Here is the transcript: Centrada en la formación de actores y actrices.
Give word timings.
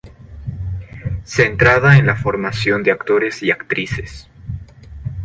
Centrada 1.25 1.99
en 1.99 2.07
la 2.07 2.15
formación 2.15 2.81
de 2.81 2.89
actores 2.89 3.43
y 3.43 3.51
actrices. 3.51 4.27